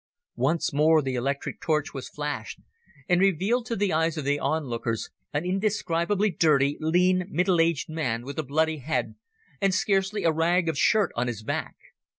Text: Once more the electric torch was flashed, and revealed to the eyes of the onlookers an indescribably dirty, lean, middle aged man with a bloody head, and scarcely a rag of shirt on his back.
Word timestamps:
Once 0.39 0.73
more 0.73 0.99
the 1.03 1.13
electric 1.13 1.61
torch 1.61 1.93
was 1.93 2.09
flashed, 2.09 2.59
and 3.07 3.21
revealed 3.21 3.67
to 3.67 3.75
the 3.75 3.93
eyes 3.93 4.17
of 4.17 4.25
the 4.25 4.39
onlookers 4.39 5.11
an 5.31 5.45
indescribably 5.45 6.31
dirty, 6.31 6.75
lean, 6.79 7.27
middle 7.29 7.61
aged 7.61 7.87
man 7.87 8.23
with 8.23 8.39
a 8.39 8.43
bloody 8.43 8.77
head, 8.77 9.13
and 9.61 9.75
scarcely 9.75 10.23
a 10.23 10.31
rag 10.31 10.67
of 10.67 10.75
shirt 10.75 11.11
on 11.15 11.27
his 11.27 11.43
back. 11.43 11.75